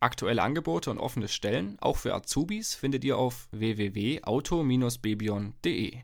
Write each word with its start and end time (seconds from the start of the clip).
Aktuelle 0.00 0.42
Angebote 0.42 0.92
und 0.92 0.98
offene 0.98 1.26
Stellen, 1.26 1.76
auch 1.80 1.96
für 1.96 2.14
Azubis, 2.14 2.76
findet 2.76 3.02
ihr 3.02 3.18
auf 3.18 3.48
www.auto-bebion.de. 3.50 5.96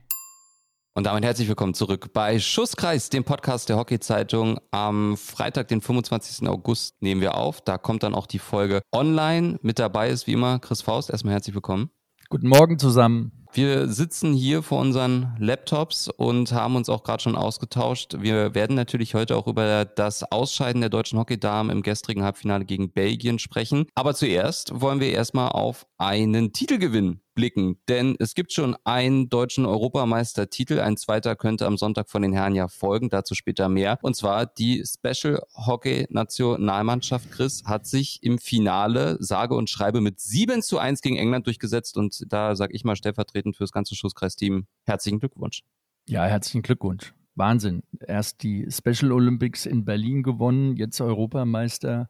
Und 0.97 1.07
damit 1.07 1.25
herzlich 1.25 1.47
willkommen 1.47 1.75
zurück 1.75 2.13
bei 2.13 2.41
Schusskreis, 2.41 3.09
dem 3.09 3.23
Podcast 3.23 3.69
der 3.69 3.77
Hockey-Zeitung. 3.77 4.59
Am 4.73 5.17
Freitag, 5.17 5.69
den 5.69 5.81
25. 5.81 6.49
August, 6.49 7.01
nehmen 7.01 7.21
wir 7.21 7.37
auf. 7.37 7.61
Da 7.61 7.79
kommt 7.79 8.03
dann 8.03 8.17
auch 8.17 8.27
die 8.27 8.41
Folge 8.41 8.83
online. 8.93 9.61
Mit 9.63 9.79
dabei 9.79 10.11
ist 10.11 10.27
wie 10.27 10.33
immer 10.33 10.59
Chris 10.59 10.83
Faust. 10.83 11.11
Erstmal 11.11 11.35
herzlich 11.35 11.55
willkommen. 11.55 11.93
Guten 12.31 12.49
Morgen 12.49 12.79
zusammen. 12.79 13.33
Wir 13.53 13.87
sitzen 13.87 14.33
hier 14.33 14.63
vor 14.65 14.81
unseren 14.81 15.37
Laptops 15.39 16.09
und 16.09 16.53
haben 16.53 16.75
uns 16.75 16.89
auch 16.89 17.05
gerade 17.05 17.23
schon 17.23 17.37
ausgetauscht. 17.37 18.17
Wir 18.19 18.55
werden 18.55 18.75
natürlich 18.75 19.15
heute 19.15 19.37
auch 19.37 19.47
über 19.47 19.85
das 19.85 20.25
Ausscheiden 20.33 20.81
der 20.81 20.91
deutschen 20.91 21.19
Hockeydamen 21.21 21.71
im 21.71 21.83
gestrigen 21.83 22.25
Halbfinale 22.25 22.65
gegen 22.65 22.91
Belgien 22.91 23.39
sprechen. 23.39 23.87
Aber 23.95 24.15
zuerst 24.15 24.81
wollen 24.81 24.99
wir 24.99 25.13
erstmal 25.13 25.51
auf 25.51 25.87
einen 25.99 26.53
Titelgewinn 26.53 27.21
blicken, 27.35 27.79
denn 27.89 28.17
es 28.19 28.35
gibt 28.35 28.53
schon 28.53 28.77
einen 28.85 29.29
deutschen 29.29 29.67
Europameistertitel, 29.67 30.81
ein 30.81 30.97
zweiter 30.97 31.37
könnte 31.37 31.67
am 31.67 31.77
Sonntag 31.77 32.09
von 32.09 32.23
den 32.23 32.33
Herren 32.33 32.55
ja 32.55 32.69
folgen, 32.69 33.09
dazu 33.09 33.35
später 33.35 33.69
mehr. 33.69 33.99
Und 34.03 34.17
zwar 34.17 34.47
die 34.47 34.85
Special 34.85 35.43
Hockey 35.55 36.07
Nationalmannschaft 36.11 37.31
Chris 37.31 37.63
hat 37.65 37.87
sich 37.87 38.23
im 38.23 38.39
Finale 38.39 39.17
sage 39.21 39.55
und 39.55 39.71
schreibe 39.71 40.01
mit 40.01 40.21
7 40.21 40.63
zu 40.63 40.79
1 40.79 41.01
gegen 41.01 41.17
England 41.17 41.47
durchgesetzt 41.47 41.97
und 41.97 42.25
da 42.29 42.57
sage 42.57 42.75
ich 42.75 42.85
mal 42.85 42.97
stellvertretend 42.97 43.57
für 43.57 43.65
das 43.65 43.73
ganze 43.73 43.95
Schusskreisteam 43.95 44.67
herzlichen 44.85 45.19
Glückwunsch. 45.19 45.63
Ja, 46.07 46.25
herzlichen 46.25 46.63
Glückwunsch. 46.63 47.15
Wahnsinn. 47.35 47.83
Erst 48.01 48.43
die 48.43 48.69
Special 48.71 49.13
Olympics 49.13 49.67
in 49.67 49.85
Berlin 49.85 50.23
gewonnen, 50.23 50.77
jetzt 50.77 51.01
Europameister. 51.01 52.09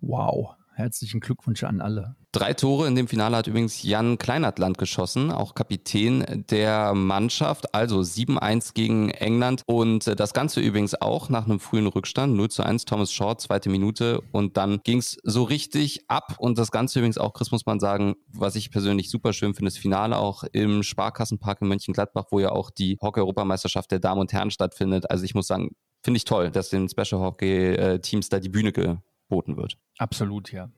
Wow. 0.00 0.57
Herzlichen 0.78 1.18
Glückwunsch 1.18 1.64
an 1.64 1.80
alle. 1.80 2.14
Drei 2.30 2.54
Tore 2.54 2.86
in 2.86 2.94
dem 2.94 3.08
Finale 3.08 3.36
hat 3.36 3.48
übrigens 3.48 3.82
Jan 3.82 4.16
Kleinatland 4.16 4.78
geschossen, 4.78 5.32
auch 5.32 5.56
Kapitän 5.56 6.44
der 6.50 6.94
Mannschaft. 6.94 7.74
Also 7.74 7.98
7-1 7.98 8.74
gegen 8.74 9.10
England. 9.10 9.62
Und 9.66 10.06
das 10.06 10.34
Ganze 10.34 10.60
übrigens 10.60 10.94
auch 10.94 11.30
nach 11.30 11.46
einem 11.46 11.58
frühen 11.58 11.88
Rückstand. 11.88 12.36
0 12.36 12.48
zu 12.48 12.62
1, 12.62 12.84
Thomas 12.84 13.10
Short, 13.12 13.40
zweite 13.40 13.70
Minute. 13.70 14.20
Und 14.30 14.56
dann 14.56 14.78
ging 14.84 14.98
es 14.98 15.18
so 15.24 15.42
richtig 15.42 16.04
ab. 16.06 16.36
Und 16.38 16.58
das 16.58 16.70
Ganze 16.70 17.00
übrigens 17.00 17.18
auch, 17.18 17.32
Chris, 17.32 17.50
muss 17.50 17.66
man 17.66 17.80
sagen, 17.80 18.14
was 18.28 18.54
ich 18.54 18.70
persönlich 18.70 19.10
super 19.10 19.32
schön 19.32 19.54
finde, 19.54 19.72
das 19.72 19.78
Finale 19.78 20.16
auch 20.16 20.44
im 20.52 20.84
Sparkassenpark 20.84 21.60
in 21.60 21.66
Mönchengladbach, 21.66 22.26
wo 22.30 22.38
ja 22.38 22.52
auch 22.52 22.70
die 22.70 22.98
Hockey-Europameisterschaft 23.02 23.90
der 23.90 23.98
Damen 23.98 24.20
und 24.20 24.32
Herren 24.32 24.52
stattfindet. 24.52 25.10
Also 25.10 25.24
ich 25.24 25.34
muss 25.34 25.48
sagen, 25.48 25.70
finde 26.04 26.18
ich 26.18 26.24
toll, 26.24 26.52
dass 26.52 26.70
den 26.70 26.88
Special 26.88 27.20
Hockey 27.20 27.98
Teams 28.00 28.28
da 28.28 28.38
die 28.38 28.48
Bühne 28.48 28.70
geboten 29.28 29.56
wird. 29.56 29.78
Absolut, 29.98 30.52
ja. 30.52 30.70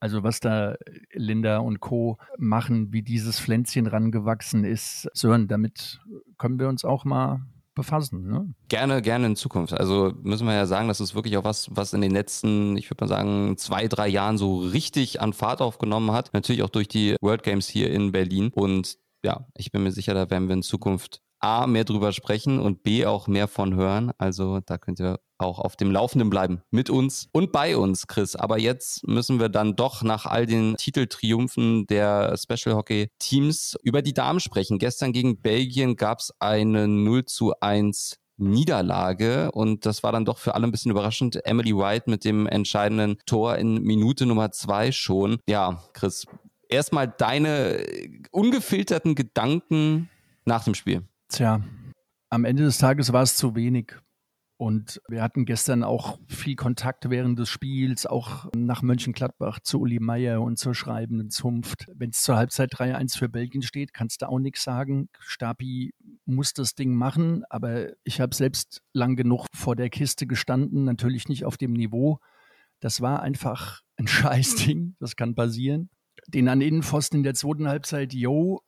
Also 0.00 0.22
was 0.22 0.40
da 0.40 0.76
Linda 1.12 1.58
und 1.58 1.80
Co. 1.80 2.18
machen, 2.36 2.92
wie 2.92 3.02
dieses 3.02 3.40
Pflänzchen 3.40 3.86
rangewachsen 3.86 4.64
ist, 4.64 5.08
Sören, 5.14 5.48
damit 5.48 6.00
können 6.36 6.58
wir 6.58 6.68
uns 6.68 6.84
auch 6.84 7.04
mal 7.06 7.40
befassen. 7.74 8.28
Ne? 8.28 8.54
Gerne, 8.68 9.02
gerne 9.02 9.26
in 9.26 9.36
Zukunft. 9.36 9.72
Also 9.72 10.12
müssen 10.22 10.46
wir 10.46 10.54
ja 10.54 10.66
sagen, 10.66 10.88
das 10.88 11.00
ist 11.00 11.14
wirklich 11.14 11.36
auch 11.38 11.44
was, 11.44 11.68
was 11.74 11.92
in 11.92 12.02
den 12.02 12.12
letzten, 12.12 12.76
ich 12.76 12.90
würde 12.90 13.04
mal 13.04 13.08
sagen, 13.08 13.56
zwei, 13.56 13.88
drei 13.88 14.06
Jahren 14.08 14.38
so 14.38 14.58
richtig 14.58 15.20
an 15.20 15.32
Fahrt 15.32 15.60
aufgenommen 15.60 16.12
hat. 16.12 16.30
Natürlich 16.34 16.62
auch 16.62 16.70
durch 16.70 16.88
die 16.88 17.16
World 17.20 17.42
Games 17.42 17.66
hier 17.66 17.90
in 17.90 18.12
Berlin. 18.12 18.50
Und 18.54 18.98
ja, 19.24 19.46
ich 19.56 19.72
bin 19.72 19.82
mir 19.82 19.90
sicher, 19.90 20.14
da 20.14 20.30
werden 20.30 20.48
wir 20.48 20.54
in 20.54 20.62
Zukunft 20.62 21.22
A, 21.44 21.66
mehr 21.66 21.84
drüber 21.84 22.12
sprechen 22.12 22.58
und 22.58 22.82
B, 22.82 23.04
auch 23.04 23.28
mehr 23.28 23.48
von 23.48 23.74
hören. 23.74 24.12
Also 24.16 24.60
da 24.64 24.78
könnt 24.78 24.98
ihr 24.98 25.20
auch 25.36 25.58
auf 25.58 25.76
dem 25.76 25.90
Laufenden 25.90 26.30
bleiben. 26.30 26.62
Mit 26.70 26.88
uns 26.88 27.28
und 27.32 27.52
bei 27.52 27.76
uns, 27.76 28.06
Chris. 28.06 28.34
Aber 28.34 28.58
jetzt 28.58 29.06
müssen 29.06 29.38
wir 29.38 29.50
dann 29.50 29.76
doch 29.76 30.02
nach 30.02 30.24
all 30.24 30.46
den 30.46 30.74
Titeltriumphen 30.76 31.86
der 31.86 32.34
Special 32.38 32.74
Hockey 32.74 33.08
Teams 33.18 33.76
über 33.82 34.00
die 34.00 34.14
Damen 34.14 34.40
sprechen. 34.40 34.78
Gestern 34.78 35.12
gegen 35.12 35.42
Belgien 35.42 35.96
gab 35.96 36.20
es 36.20 36.32
eine 36.40 36.88
0 36.88 37.26
zu 37.26 37.52
1 37.60 38.16
Niederlage 38.38 39.52
und 39.52 39.84
das 39.84 40.02
war 40.02 40.12
dann 40.12 40.24
doch 40.24 40.38
für 40.38 40.54
alle 40.54 40.66
ein 40.66 40.72
bisschen 40.72 40.90
überraschend. 40.90 41.44
Emily 41.44 41.76
White 41.76 42.08
mit 42.08 42.24
dem 42.24 42.46
entscheidenden 42.46 43.18
Tor 43.26 43.56
in 43.56 43.82
Minute 43.82 44.24
Nummer 44.24 44.50
zwei 44.50 44.92
schon. 44.92 45.38
Ja, 45.46 45.84
Chris, 45.92 46.26
erstmal 46.70 47.06
deine 47.06 47.84
ungefilterten 48.32 49.14
Gedanken 49.14 50.08
nach 50.46 50.64
dem 50.64 50.74
Spiel. 50.74 51.06
Tja, 51.34 51.64
am 52.30 52.44
Ende 52.44 52.62
des 52.62 52.78
Tages 52.78 53.12
war 53.12 53.24
es 53.24 53.34
zu 53.36 53.56
wenig. 53.56 53.96
Und 54.56 55.02
wir 55.08 55.20
hatten 55.20 55.46
gestern 55.46 55.82
auch 55.82 56.20
viel 56.28 56.54
Kontakt 56.54 57.10
während 57.10 57.40
des 57.40 57.50
Spiels, 57.50 58.06
auch 58.06 58.46
nach 58.54 58.82
Mönchengladbach 58.82 59.58
zu 59.58 59.80
Uli 59.80 59.98
Meier 59.98 60.40
und 60.40 60.60
zur 60.60 60.76
schreibenden 60.76 61.30
Zunft. 61.30 61.86
Wenn 61.92 62.10
es 62.10 62.22
zur 62.22 62.36
Halbzeit 62.36 62.72
3-1 62.72 63.18
für 63.18 63.28
Belgien 63.28 63.62
steht, 63.62 63.92
kannst 63.92 64.22
du 64.22 64.28
auch 64.28 64.38
nichts 64.38 64.62
sagen. 64.62 65.08
Stapi 65.18 65.92
muss 66.24 66.52
das 66.52 66.76
Ding 66.76 66.94
machen, 66.94 67.42
aber 67.50 67.88
ich 68.04 68.20
habe 68.20 68.32
selbst 68.32 68.84
lang 68.92 69.16
genug 69.16 69.46
vor 69.52 69.74
der 69.74 69.90
Kiste 69.90 70.28
gestanden, 70.28 70.84
natürlich 70.84 71.26
nicht 71.26 71.44
auf 71.44 71.56
dem 71.56 71.72
Niveau. 71.72 72.20
Das 72.78 73.00
war 73.00 73.22
einfach 73.22 73.80
ein 73.96 74.06
Scheißding, 74.06 74.94
das 75.00 75.16
kann 75.16 75.34
passieren. 75.34 75.90
Den 76.28 76.48
an 76.48 76.60
Innenpfosten 76.60 77.18
in 77.18 77.24
der 77.24 77.34
zweiten 77.34 77.66
Halbzeit, 77.66 78.14
yo, 78.14 78.60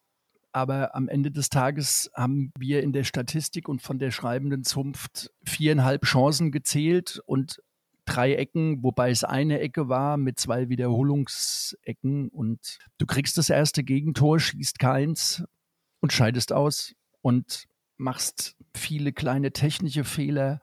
aber 0.56 0.94
am 0.94 1.06
Ende 1.06 1.30
des 1.30 1.50
Tages 1.50 2.10
haben 2.14 2.50
wir 2.56 2.82
in 2.82 2.94
der 2.94 3.04
Statistik 3.04 3.68
und 3.68 3.82
von 3.82 3.98
der 3.98 4.10
schreibenden 4.10 4.64
Zunft 4.64 5.30
viereinhalb 5.44 6.06
Chancen 6.06 6.50
gezählt 6.50 7.20
und 7.26 7.62
drei 8.06 8.36
Ecken, 8.36 8.82
wobei 8.82 9.10
es 9.10 9.22
eine 9.22 9.60
Ecke 9.60 9.90
war 9.90 10.16
mit 10.16 10.40
zwei 10.40 10.70
Wiederholungsecken 10.70 12.30
und 12.30 12.78
du 12.96 13.04
kriegst 13.04 13.36
das 13.36 13.50
erste 13.50 13.84
Gegentor, 13.84 14.40
schießt 14.40 14.78
keins 14.78 15.44
und 16.00 16.14
scheidest 16.14 16.54
aus 16.54 16.94
und 17.20 17.66
machst 17.98 18.56
viele 18.74 19.12
kleine 19.12 19.52
technische 19.52 20.04
Fehler. 20.04 20.62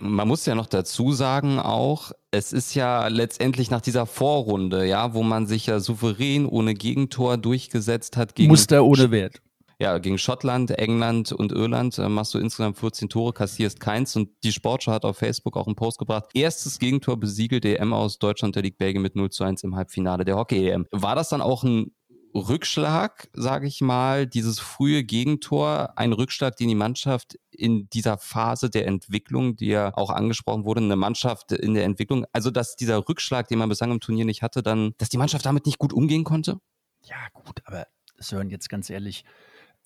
Man 0.00 0.28
muss 0.28 0.46
ja 0.46 0.54
noch 0.54 0.66
dazu 0.66 1.12
sagen 1.12 1.58
auch, 1.58 2.12
es 2.30 2.52
ist 2.52 2.74
ja 2.74 3.08
letztendlich 3.08 3.70
nach 3.70 3.80
dieser 3.80 4.06
Vorrunde, 4.06 4.86
ja, 4.86 5.14
wo 5.14 5.22
man 5.22 5.46
sich 5.46 5.66
ja 5.66 5.80
souverän 5.80 6.46
ohne 6.46 6.74
Gegentor 6.74 7.36
durchgesetzt 7.36 8.16
hat. 8.16 8.34
Gegen 8.34 8.50
Muster 8.50 8.84
ohne 8.84 9.10
Wert. 9.10 9.40
Ja, 9.80 9.98
gegen 9.98 10.18
Schottland, 10.18 10.70
England 10.70 11.32
und 11.32 11.50
Irland 11.50 11.98
äh, 11.98 12.08
machst 12.08 12.32
du 12.34 12.38
insgesamt 12.38 12.78
14 12.78 13.08
Tore, 13.08 13.32
kassierst 13.32 13.80
keins 13.80 14.14
und 14.14 14.30
die 14.44 14.52
Sportschau 14.52 14.92
hat 14.92 15.04
auf 15.04 15.18
Facebook 15.18 15.56
auch 15.56 15.66
einen 15.66 15.74
Post 15.74 15.98
gebracht. 15.98 16.26
Erstes 16.32 16.78
Gegentor 16.78 17.18
besiegelt 17.18 17.64
EM 17.64 17.92
aus 17.92 18.18
Deutschland, 18.18 18.54
der 18.54 18.62
liegt 18.62 18.78
Belgien 18.78 19.02
mit 19.02 19.16
0 19.16 19.30
zu 19.30 19.42
1 19.42 19.64
im 19.64 19.74
Halbfinale 19.74 20.24
der 20.24 20.36
Hockey-EM. 20.36 20.86
War 20.92 21.16
das 21.16 21.28
dann 21.28 21.40
auch 21.40 21.64
ein 21.64 21.92
Rückschlag, 22.34 23.28
sage 23.32 23.68
ich 23.68 23.80
mal, 23.80 24.26
dieses 24.26 24.58
frühe 24.58 25.04
Gegentor, 25.04 25.96
ein 25.96 26.12
Rückschlag, 26.12 26.56
den 26.56 26.68
die 26.68 26.74
Mannschaft 26.74 27.38
in 27.50 27.88
dieser 27.90 28.18
Phase 28.18 28.70
der 28.70 28.88
Entwicklung, 28.88 29.54
die 29.54 29.68
ja 29.68 29.96
auch 29.96 30.10
angesprochen 30.10 30.64
wurde, 30.64 30.80
eine 30.80 30.96
Mannschaft 30.96 31.52
in 31.52 31.74
der 31.74 31.84
Entwicklung, 31.84 32.26
also 32.32 32.50
dass 32.50 32.74
dieser 32.74 33.08
Rückschlag, 33.08 33.46
den 33.46 33.58
man 33.58 33.68
bislang 33.68 33.92
im 33.92 34.00
Turnier 34.00 34.24
nicht 34.24 34.42
hatte, 34.42 34.62
dann, 34.64 34.94
dass 34.98 35.10
die 35.10 35.16
Mannschaft 35.16 35.46
damit 35.46 35.64
nicht 35.64 35.78
gut 35.78 35.92
umgehen 35.92 36.24
konnte? 36.24 36.58
Ja, 37.04 37.28
gut, 37.32 37.62
aber 37.66 37.86
Sören, 38.18 38.50
jetzt 38.50 38.68
ganz 38.68 38.90
ehrlich, 38.90 39.24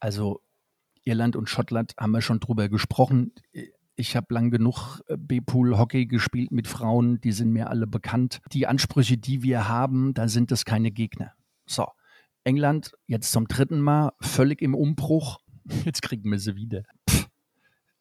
also 0.01 0.41
Irland 1.05 1.37
und 1.37 1.51
Schottland 1.51 1.94
haben 1.99 2.12
wir 2.12 2.23
schon 2.23 2.41
drüber 2.41 2.71
gesprochen. 2.71 3.33
Ich 3.97 4.17
habe 4.17 4.33
lang 4.33 4.51
genug 4.51 5.03
äh, 5.09 5.17
B-Pool 5.19 5.77
Hockey 5.77 6.06
gespielt 6.06 6.51
mit 6.51 6.67
Frauen, 6.67 7.21
die 7.21 7.33
sind 7.33 7.51
mir 7.51 7.69
alle 7.69 7.87
bekannt. 7.87 8.41
Die 8.53 8.67
Ansprüche, 8.67 9.19
die 9.19 9.43
wir 9.43 9.69
haben, 9.69 10.15
da 10.15 10.29
sind 10.29 10.51
es 10.53 10.65
keine 10.65 10.91
Gegner. 10.91 11.35
So. 11.67 11.89
England 12.44 12.93
jetzt 13.06 13.32
zum 13.32 13.49
dritten 13.49 13.81
Mal 13.81 14.12
völlig 14.20 14.62
im 14.62 14.75
Umbruch. 14.75 15.40
Jetzt 15.85 16.02
kriegen 16.02 16.31
wir 16.31 16.38
sie 16.38 16.56
wieder. 16.56 16.85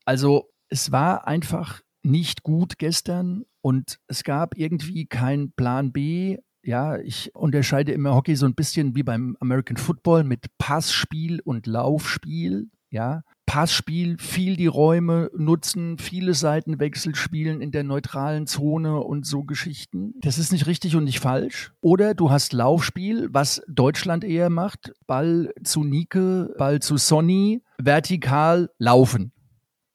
Also 0.06 0.50
es 0.70 0.92
war 0.92 1.28
einfach 1.28 1.82
nicht 2.02 2.44
gut 2.44 2.78
gestern 2.78 3.44
und 3.62 4.00
es 4.08 4.24
gab 4.24 4.58
irgendwie 4.58 5.06
keinen 5.06 5.52
Plan 5.52 5.92
B. 5.92 6.38
Ja, 6.64 6.98
ich 6.98 7.36
unterscheide 7.36 7.92
immer 7.92 8.16
Hockey 8.16 8.36
so 8.36 8.46
ein 8.46 8.56
bisschen 8.56 8.96
wie 8.96 9.04
beim 9.04 9.36
American 9.40 9.78
Football 9.78 10.24
mit 10.24 10.46
Passspiel 10.58 11.42
und 11.42 11.68
Laufspiel. 11.68 12.70
Ja, 12.90 13.24
Passspiel, 13.46 14.18
viel 14.18 14.56
die 14.56 14.68
Räume 14.68 15.32
nutzen, 15.36 15.98
viele 15.98 16.34
Seitenwechsel 16.34 17.16
spielen 17.16 17.62
in 17.62 17.72
der 17.72 17.84
neutralen 17.84 18.46
Zone 18.46 19.00
und 19.00 19.26
so 19.26 19.44
Geschichten. 19.44 20.14
Das 20.20 20.38
ist 20.38 20.52
nicht 20.52 20.68
richtig 20.68 20.96
und 20.96 21.06
nicht 21.06 21.20
falsch. 21.20 21.74
Oder 21.82 22.14
du 22.14 22.30
hast 22.30 22.54
Laufspiel, 22.54 23.30
was 23.32 23.62
Deutschland 23.68 24.24
eher 24.24 24.50
macht. 24.50 24.94
Ball 25.06 25.54
zu 25.64 25.84
Nike, 25.84 26.50
Ball 26.58 26.82
zu 26.82 26.98
Sonny, 26.98 27.64
vertikal 27.78 28.70
laufen. 28.80 29.32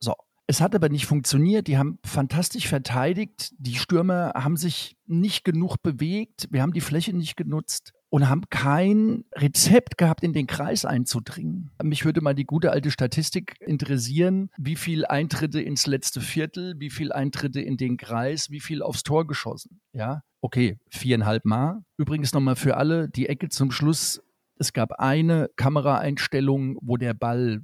So. 0.01 0.15
Es 0.47 0.61
hat 0.61 0.75
aber 0.75 0.89
nicht 0.89 1.07
funktioniert. 1.07 1.67
Die 1.69 1.79
haben 1.79 1.99
fantastisch 2.05 2.69
verteidigt. 2.69 3.53
Die 3.59 3.77
Stürmer 3.77 4.33
haben 4.35 4.57
sich 4.57 4.97
nicht 5.07 5.45
genug 5.45 5.77
bewegt. 5.83 6.49
Wir 6.51 6.63
haben 6.63 6.73
die 6.73 6.81
Fläche 6.81 7.15
nicht 7.15 7.37
genutzt 7.37 7.93
und 8.13 8.29
haben 8.29 8.43
kein 8.51 9.25
Rezept 9.35 9.97
gehabt, 9.97 10.23
in 10.23 10.35
den 10.35 10.47
Kreis 10.47 10.85
einzudringen. 10.85 11.71
Mich 11.83 12.05
würde 12.05 12.21
mal 12.21 12.35
die 12.35 12.45
gute 12.45 12.71
alte 12.71 12.91
Statistik 12.91 13.57
interessieren, 13.59 14.51
wie 14.59 14.77
viel 14.77 15.07
Eintritte 15.07 15.63
ins 15.63 15.87
letzte 15.87 16.21
Viertel, 16.21 16.75
wie 16.79 16.91
viel 16.91 17.11
Eintritte 17.11 17.63
in 17.63 17.79
den 17.79 17.97
Kreis, 17.97 18.51
wie 18.51 18.61
viel 18.61 18.83
aufs 18.83 19.03
Tor 19.03 19.27
geschossen. 19.27 19.81
Ja, 19.95 20.23
okay, 20.43 20.79
viereinhalb 20.91 21.47
Mal. 21.47 21.85
Übrigens 21.97 22.35
nochmal 22.35 22.57
für 22.57 22.77
alle, 22.77 23.09
die 23.09 23.31
Ecke 23.31 23.49
zum 23.49 23.71
Schluss. 23.71 24.23
Es 24.59 24.75
gab 24.75 24.93
eine 25.01 25.49
Kameraeinstellung, 25.57 26.77
wo 26.83 26.99
der 26.99 27.15
Ball 27.15 27.63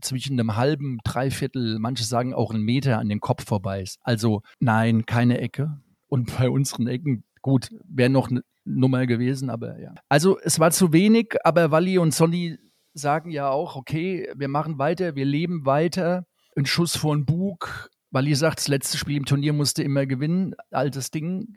zwischen 0.00 0.40
einem 0.40 0.56
halben, 0.56 0.98
dreiviertel, 1.04 1.78
manche 1.78 2.02
sagen 2.02 2.34
auch 2.34 2.52
einen 2.52 2.64
Meter 2.64 2.98
an 2.98 3.08
den 3.08 3.20
Kopf 3.20 3.46
vorbei 3.46 3.82
ist. 3.82 4.00
Also 4.02 4.42
nein, 4.58 5.06
keine 5.06 5.38
Ecke. 5.38 5.80
Und 6.08 6.36
bei 6.36 6.50
unseren 6.50 6.88
Ecken, 6.88 7.22
gut, 7.42 7.68
wäre 7.84 8.10
noch 8.10 8.30
eine 8.30 8.42
Nummer 8.64 9.06
gewesen, 9.06 9.50
aber 9.50 9.78
ja. 9.80 9.94
Also 10.08 10.38
es 10.40 10.60
war 10.60 10.70
zu 10.70 10.92
wenig, 10.92 11.34
aber 11.44 11.70
Wally 11.70 11.98
und 11.98 12.12
Sonny 12.12 12.58
sagen 12.94 13.30
ja 13.30 13.48
auch, 13.50 13.76
okay, 13.76 14.30
wir 14.36 14.48
machen 14.48 14.78
weiter, 14.78 15.14
wir 15.14 15.24
leben 15.24 15.64
weiter. 15.64 16.26
Ein 16.56 16.66
Schuss 16.66 16.96
vor 16.96 17.14
den 17.14 17.24
Bug. 17.24 17.90
Wally 18.10 18.34
sagt, 18.34 18.58
das 18.58 18.68
letzte 18.68 18.98
Spiel 18.98 19.16
im 19.16 19.24
Turnier 19.24 19.52
musste 19.52 19.82
immer 19.82 20.06
gewinnen. 20.06 20.54
Altes 20.70 21.10
Ding. 21.10 21.54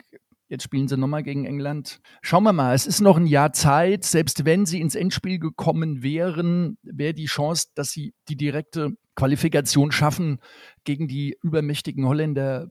Jetzt 0.48 0.64
spielen 0.64 0.86
sie 0.86 0.98
nochmal 0.98 1.22
gegen 1.22 1.46
England. 1.46 2.00
Schauen 2.20 2.44
wir 2.44 2.52
mal, 2.52 2.74
es 2.74 2.86
ist 2.86 3.00
noch 3.00 3.16
ein 3.16 3.26
Jahr 3.26 3.54
Zeit. 3.54 4.04
Selbst 4.04 4.44
wenn 4.44 4.66
sie 4.66 4.82
ins 4.82 4.94
Endspiel 4.94 5.38
gekommen 5.38 6.02
wären, 6.02 6.76
wäre 6.82 7.14
die 7.14 7.24
Chance, 7.24 7.68
dass 7.74 7.90
sie 7.90 8.12
die 8.28 8.36
direkte 8.36 8.90
Qualifikation 9.14 9.92
schaffen 9.92 10.40
gegen 10.84 11.08
die 11.08 11.38
übermächtigen 11.42 12.06
Holländer 12.06 12.68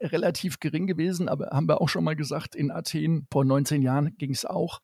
relativ 0.00 0.60
gering 0.60 0.86
gewesen, 0.86 1.28
aber 1.28 1.48
haben 1.52 1.68
wir 1.68 1.80
auch 1.80 1.88
schon 1.88 2.04
mal 2.04 2.16
gesagt, 2.16 2.54
in 2.54 2.70
Athen 2.70 3.26
vor 3.30 3.44
19 3.44 3.82
Jahren 3.82 4.16
ging 4.18 4.30
es 4.30 4.44
auch. 4.44 4.80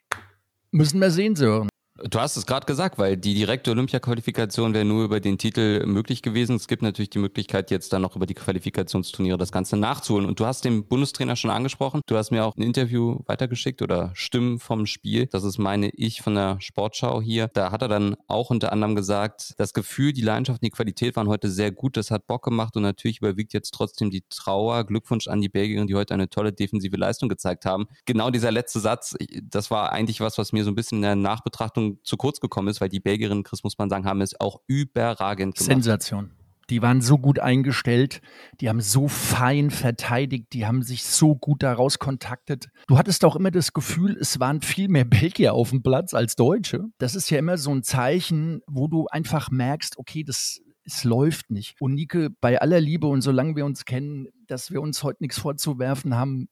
Müssen 0.70 1.00
wir 1.00 1.10
sehen, 1.10 1.36
Sören. 1.36 1.68
Du 2.02 2.18
hast 2.18 2.36
es 2.36 2.44
gerade 2.44 2.66
gesagt, 2.66 2.98
weil 2.98 3.16
die 3.16 3.34
direkte 3.34 3.70
Olympia-Qualifikation 3.70 4.74
wäre 4.74 4.84
nur 4.84 5.04
über 5.04 5.20
den 5.20 5.38
Titel 5.38 5.86
möglich 5.86 6.22
gewesen. 6.22 6.56
Es 6.56 6.66
gibt 6.66 6.82
natürlich 6.82 7.10
die 7.10 7.20
Möglichkeit, 7.20 7.70
jetzt 7.70 7.92
dann 7.92 8.02
noch 8.02 8.16
über 8.16 8.26
die 8.26 8.34
Qualifikationsturniere 8.34 9.38
das 9.38 9.52
Ganze 9.52 9.76
nachzuholen. 9.76 10.26
Und 10.26 10.40
du 10.40 10.44
hast 10.44 10.64
den 10.64 10.88
Bundestrainer 10.88 11.36
schon 11.36 11.52
angesprochen. 11.52 12.00
Du 12.06 12.16
hast 12.16 12.32
mir 12.32 12.44
auch 12.44 12.56
ein 12.56 12.62
Interview 12.62 13.20
weitergeschickt 13.26 13.80
oder 13.80 14.10
Stimmen 14.14 14.58
vom 14.58 14.86
Spiel. 14.86 15.26
Das 15.26 15.44
ist 15.44 15.58
meine 15.58 15.88
ich 15.90 16.20
von 16.20 16.34
der 16.34 16.56
Sportschau 16.58 17.22
hier. 17.22 17.46
Da 17.54 17.70
hat 17.70 17.82
er 17.82 17.86
dann 17.86 18.16
auch 18.26 18.50
unter 18.50 18.72
anderem 18.72 18.96
gesagt, 18.96 19.54
das 19.58 19.72
Gefühl, 19.72 20.12
die 20.12 20.22
Leidenschaft 20.22 20.62
und 20.62 20.66
die 20.66 20.70
Qualität 20.70 21.14
waren 21.14 21.28
heute 21.28 21.48
sehr 21.48 21.70
gut. 21.70 21.96
Das 21.96 22.10
hat 22.10 22.26
Bock 22.26 22.42
gemacht 22.42 22.74
und 22.74 22.82
natürlich 22.82 23.18
überwiegt 23.18 23.52
jetzt 23.52 23.70
trotzdem 23.70 24.10
die 24.10 24.24
Trauer. 24.30 24.82
Glückwunsch 24.82 25.28
an 25.28 25.40
die 25.40 25.48
Belgierin, 25.48 25.86
die 25.86 25.94
heute 25.94 26.12
eine 26.12 26.28
tolle 26.28 26.52
defensive 26.52 26.96
Leistung 26.96 27.28
gezeigt 27.28 27.64
haben. 27.64 27.86
Genau 28.04 28.30
dieser 28.30 28.50
letzte 28.50 28.80
Satz, 28.80 29.14
das 29.44 29.70
war 29.70 29.92
eigentlich 29.92 30.18
was, 30.18 30.38
was 30.38 30.52
mir 30.52 30.64
so 30.64 30.72
ein 30.72 30.74
bisschen 30.74 30.98
in 30.98 31.02
der 31.02 31.14
Nachbetrachtung 31.14 31.83
Leistung 31.84 31.98
zu 32.04 32.16
kurz 32.16 32.40
gekommen 32.40 32.68
ist, 32.68 32.80
weil 32.80 32.88
die 32.88 33.00
Belgierinnen, 33.00 33.44
Chris, 33.44 33.64
muss 33.64 33.78
man 33.78 33.90
sagen, 33.90 34.04
haben 34.04 34.20
es 34.20 34.38
auch 34.40 34.60
überragend 34.66 35.56
gemacht. 35.56 35.72
Sensation. 35.72 36.30
Die 36.70 36.80
waren 36.80 37.02
so 37.02 37.18
gut 37.18 37.40
eingestellt, 37.40 38.22
die 38.62 38.70
haben 38.70 38.80
so 38.80 39.06
fein 39.06 39.70
verteidigt, 39.70 40.46
die 40.54 40.64
haben 40.64 40.82
sich 40.82 41.04
so 41.04 41.36
gut 41.36 41.62
daraus 41.62 41.98
kontaktet. 41.98 42.68
Du 42.86 42.96
hattest 42.96 43.22
auch 43.26 43.36
immer 43.36 43.50
das 43.50 43.74
Gefühl, 43.74 44.16
es 44.18 44.40
waren 44.40 44.62
viel 44.62 44.88
mehr 44.88 45.04
Belgier 45.04 45.52
auf 45.52 45.70
dem 45.70 45.82
Platz 45.82 46.14
als 46.14 46.36
Deutsche. 46.36 46.86
Das 46.96 47.14
ist 47.14 47.28
ja 47.28 47.38
immer 47.38 47.58
so 47.58 47.70
ein 47.70 47.82
Zeichen, 47.82 48.62
wo 48.66 48.88
du 48.88 49.06
einfach 49.08 49.50
merkst, 49.50 49.98
okay, 49.98 50.24
das, 50.24 50.58
es 50.84 51.04
läuft 51.04 51.50
nicht. 51.50 51.76
Und 51.80 51.96
Nike, 51.96 52.30
bei 52.40 52.58
aller 52.58 52.80
Liebe 52.80 53.08
und 53.08 53.20
solange 53.20 53.56
wir 53.56 53.66
uns 53.66 53.84
kennen, 53.84 54.28
dass 54.46 54.70
wir 54.70 54.80
uns 54.80 55.02
heute 55.02 55.22
nichts 55.22 55.38
vorzuwerfen 55.38 56.14
haben, 56.14 56.48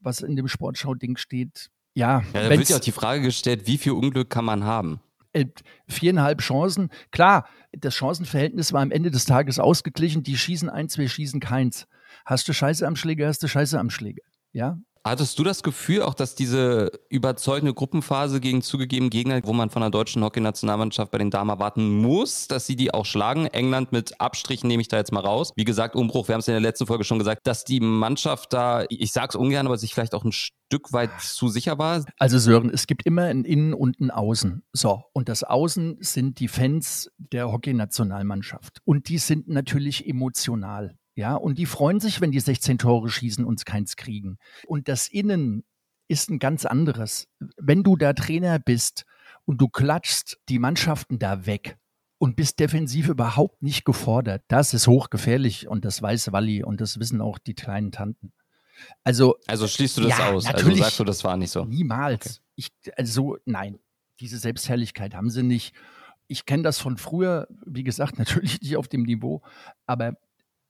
was 0.00 0.22
in 0.22 0.34
dem 0.34 0.48
Sportschau-Ding 0.48 1.16
steht, 1.18 1.70
ja, 1.94 2.22
ja 2.32 2.48
da 2.48 2.50
wird 2.50 2.68
ja 2.68 2.76
auch 2.76 2.80
die 2.80 2.92
Frage 2.92 3.22
gestellt, 3.22 3.66
wie 3.66 3.78
viel 3.78 3.92
Unglück 3.92 4.30
kann 4.30 4.44
man 4.44 4.64
haben? 4.64 5.00
Äh, 5.32 5.46
viereinhalb 5.88 6.40
Chancen. 6.40 6.90
Klar, 7.10 7.48
das 7.72 7.94
Chancenverhältnis 7.94 8.72
war 8.72 8.82
am 8.82 8.90
Ende 8.90 9.10
des 9.10 9.24
Tages 9.24 9.58
ausgeglichen. 9.58 10.22
Die 10.22 10.36
schießen 10.36 10.68
eins, 10.68 10.98
wir 10.98 11.08
schießen 11.08 11.40
keins. 11.40 11.86
Hast 12.26 12.46
du 12.48 12.52
Scheiße 12.52 12.86
am 12.86 12.96
Schläger, 12.96 13.26
hast 13.26 13.42
du 13.42 13.48
Scheiße 13.48 13.78
am 13.78 13.90
Schläger. 13.90 14.22
Ja, 14.52 14.78
Hattest 15.04 15.36
du 15.36 15.42
das 15.42 15.64
Gefühl 15.64 16.02
auch, 16.02 16.14
dass 16.14 16.36
diese 16.36 16.92
überzeugende 17.08 17.74
Gruppenphase 17.74 18.38
gegen 18.40 18.62
zugegeben 18.62 19.10
Gegner, 19.10 19.40
wo 19.42 19.52
man 19.52 19.68
von 19.68 19.82
der 19.82 19.90
deutschen 19.90 20.22
Hockey-Nationalmannschaft 20.22 21.10
bei 21.10 21.18
den 21.18 21.30
Damen 21.30 21.50
erwarten 21.50 21.90
muss, 22.00 22.46
dass 22.46 22.66
sie 22.66 22.76
die 22.76 22.94
auch 22.94 23.04
schlagen? 23.04 23.46
England 23.46 23.90
mit 23.90 24.20
Abstrichen 24.20 24.68
nehme 24.68 24.80
ich 24.80 24.86
da 24.86 24.98
jetzt 24.98 25.10
mal 25.10 25.18
raus. 25.18 25.50
Wie 25.56 25.64
gesagt, 25.64 25.96
Umbruch, 25.96 26.28
wir 26.28 26.34
haben 26.34 26.40
es 26.40 26.46
in 26.46 26.52
der 26.52 26.60
letzten 26.60 26.86
Folge 26.86 27.02
schon 27.02 27.18
gesagt, 27.18 27.40
dass 27.48 27.64
die 27.64 27.80
Mannschaft 27.80 28.52
da, 28.52 28.84
ich 28.90 29.12
sag's 29.12 29.34
ungern, 29.34 29.66
aber 29.66 29.76
sich 29.76 29.92
vielleicht 29.92 30.14
auch 30.14 30.22
ein 30.22 30.30
Stück 30.30 30.92
weit 30.92 31.10
zu 31.20 31.48
sicher 31.48 31.78
war. 31.78 32.04
Also 32.20 32.38
Sören, 32.38 32.70
es 32.70 32.86
gibt 32.86 33.04
immer 33.04 33.24
ein 33.24 33.44
Innen 33.44 33.74
und 33.74 33.98
ein 34.00 34.12
Außen. 34.12 34.62
So, 34.72 35.02
und 35.12 35.28
das 35.28 35.42
Außen 35.42 35.96
sind 35.98 36.38
die 36.38 36.46
Fans 36.46 37.10
der 37.18 37.50
Hockey-Nationalmannschaft. 37.50 38.78
Und 38.84 39.08
die 39.08 39.18
sind 39.18 39.48
natürlich 39.48 40.06
emotional. 40.06 40.94
Ja, 41.14 41.34
und 41.34 41.58
die 41.58 41.66
freuen 41.66 42.00
sich, 42.00 42.20
wenn 42.20 42.30
die 42.30 42.40
16 42.40 42.78
Tore 42.78 43.10
schießen 43.10 43.44
und 43.44 43.66
keins 43.66 43.96
kriegen. 43.96 44.38
Und 44.66 44.88
das 44.88 45.08
Innen 45.08 45.64
ist 46.08 46.30
ein 46.30 46.38
ganz 46.38 46.64
anderes. 46.64 47.28
Wenn 47.56 47.82
du 47.82 47.96
da 47.96 48.12
Trainer 48.12 48.58
bist 48.58 49.04
und 49.44 49.60
du 49.60 49.68
klatschst 49.68 50.38
die 50.48 50.58
Mannschaften 50.58 51.18
da 51.18 51.46
weg 51.46 51.76
und 52.18 52.36
bist 52.36 52.60
defensiv 52.60 53.08
überhaupt 53.08 53.62
nicht 53.62 53.84
gefordert, 53.84 54.42
das 54.48 54.72
ist 54.74 54.86
hochgefährlich 54.86 55.68
und 55.68 55.84
das 55.84 56.00
weiß 56.00 56.32
Walli 56.32 56.64
und 56.64 56.80
das 56.80 56.98
wissen 56.98 57.20
auch 57.20 57.38
die 57.38 57.54
kleinen 57.54 57.92
Tanten. 57.92 58.32
Also, 59.04 59.36
also 59.46 59.68
schließt 59.68 59.98
du 59.98 60.02
das 60.02 60.18
ja, 60.18 60.30
aus? 60.30 60.46
Also 60.46 60.74
sagst 60.74 60.98
du, 60.98 61.04
das 61.04 61.24
war 61.24 61.36
nicht 61.36 61.50
so? 61.50 61.64
Niemals. 61.64 62.26
Okay. 62.26 62.38
Ich, 62.56 62.70
also 62.96 63.36
nein, 63.44 63.78
diese 64.20 64.38
Selbstherrlichkeit 64.38 65.14
haben 65.14 65.30
sie 65.30 65.42
nicht. 65.42 65.74
Ich 66.26 66.46
kenne 66.46 66.62
das 66.62 66.78
von 66.78 66.96
früher, 66.96 67.48
wie 67.66 67.84
gesagt, 67.84 68.18
natürlich 68.18 68.60
nicht 68.60 68.76
auf 68.76 68.88
dem 68.88 69.02
Niveau, 69.02 69.42
aber 69.86 70.16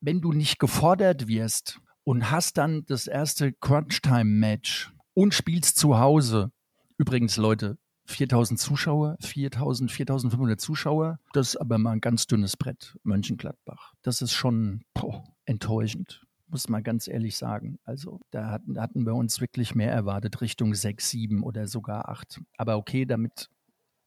wenn 0.02 0.20
du 0.20 0.32
nicht 0.32 0.58
gefordert 0.58 1.28
wirst 1.28 1.81
und 2.04 2.31
hast 2.31 2.58
dann 2.58 2.84
das 2.87 3.06
erste 3.06 3.52
Crunch-Time-Match 3.52 4.93
und 5.14 5.32
spielst 5.32 5.78
zu 5.78 5.99
Hause, 5.99 6.50
übrigens 6.99 7.37
Leute, 7.37 7.78
4000 8.06 8.58
Zuschauer, 8.58 9.17
4000, 9.20 9.93
4500 9.93 10.60
Zuschauer, 10.60 11.20
das 11.32 11.50
ist 11.50 11.56
aber 11.56 11.79
mal 11.79 11.93
ein 11.93 12.00
ganz 12.00 12.26
dünnes 12.26 12.56
Brett, 12.56 12.98
Mönchengladbach. 13.05 13.94
Das 14.03 14.20
ist 14.22 14.32
schon 14.32 14.82
boah, 14.93 15.22
enttäuschend, 15.44 16.26
muss 16.48 16.69
man 16.69 16.82
ganz 16.82 17.06
ehrlich 17.06 17.36
sagen. 17.36 17.79
Also 17.84 18.20
da 18.32 18.50
hatten, 18.50 18.81
hatten 18.81 19.06
wir 19.06 19.15
uns 19.15 19.41
wirklich 19.41 19.76
mehr 19.76 19.93
erwartet, 19.93 20.41
Richtung 20.41 20.74
6, 20.74 21.10
7 21.10 21.43
oder 21.44 21.69
sogar 21.69 22.08
8. 22.08 22.41
Aber 22.56 22.76
okay, 22.76 23.06
damit 23.06 23.50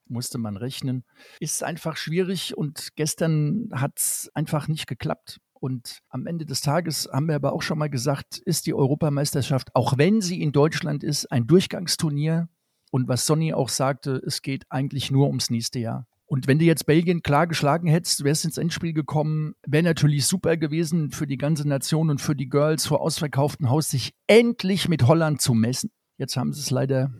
musste 0.08 0.38
man 0.39 0.58
rechnen. 0.58 1.05
Ist 1.39 1.63
einfach 1.63 1.96
schwierig 1.96 2.55
und 2.58 2.96
gestern 2.98 3.69
hat 3.72 3.98
es 3.98 4.29
einfach 4.34 4.67
nicht 4.67 4.88
geklappt. 4.88 5.39
Und 5.65 6.01
am 6.10 6.27
Ende 6.27 6.45
des 6.45 6.62
Tages 6.62 7.10
haben 7.12 7.27
wir 7.27 7.34
aber 7.34 7.51
auch 7.53 7.63
schon 7.63 7.79
mal 7.79 7.89
gesagt, 7.89 8.38
ist 8.38 8.67
die 8.67 8.75
Europameisterschaft, 8.75 9.75
auch 9.75 9.98
wenn 9.98 10.22
sie 10.22 10.39
in 10.39 10.51
Deutschland 10.51 11.03
ist, 11.03 11.31
ein 11.31 11.48
Durchgangsturnier. 11.48 12.50
Und 12.91 13.07
was 13.07 13.25
Sonny 13.25 13.51
auch 13.51 13.69
sagte, 13.69 14.22
es 14.27 14.43
geht 14.43 14.65
eigentlich 14.69 15.10
nur 15.10 15.25
ums 15.25 15.50
nächste 15.50 15.79
Jahr. 15.79 16.05
Und 16.27 16.45
wenn 16.45 16.60
du 16.60 16.65
jetzt 16.65 16.86
Belgien 16.86 17.24
klar 17.24 17.48
geschlagen 17.48 17.88
hättest, 17.88 18.24
wärst 18.24 18.45
ins 18.45 18.60
Endspiel 18.60 18.93
gekommen, 18.93 19.55
wäre 19.65 19.81
natürlich 19.81 20.27
super 20.27 20.55
gewesen 20.55 21.10
für 21.10 21.25
die 21.25 21.38
ganze 21.38 21.67
Nation 21.67 22.12
und 22.12 22.22
für 22.22 22.36
die 22.36 22.48
Girls 22.48 22.86
vor 22.86 23.01
ausverkauftem 23.01 23.67
Haus, 23.72 23.89
sich 23.89 24.13
endlich 24.27 24.88
mit 24.88 25.07
Holland 25.07 25.41
zu 25.41 25.55
messen. 25.55 25.89
Jetzt 26.19 26.38
haben 26.38 26.53
sie 26.53 26.62
es 26.62 26.69
leider 26.69 27.12